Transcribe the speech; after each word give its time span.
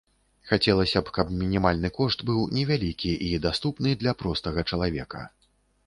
Хацелася 0.51 1.01
б 1.07 1.13
каб 1.17 1.27
мінімальны 1.41 1.93
кошт 1.99 2.25
быў 2.31 2.41
невялікі 2.57 3.13
і 3.29 3.31
даступны 3.47 3.97
для 4.05 4.19
простага 4.23 4.59
чалавека. 4.73 5.21